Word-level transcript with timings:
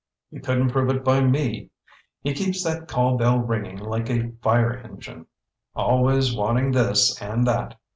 "You 0.31 0.41
couldn't 0.41 0.71
prove 0.71 0.89
it 0.89 1.03
by 1.03 1.21
me. 1.21 1.69
He 2.23 2.33
keeps 2.33 2.63
that 2.63 2.87
call 2.87 3.17
bell 3.19 3.37
ringing 3.37 3.77
like 3.77 4.09
a 4.09 4.31
fire 4.41 4.73
engine! 4.77 5.27
Always 5.75 6.35
wanting 6.35 6.71
this 6.71 7.21
and 7.21 7.45
that. 7.45 7.79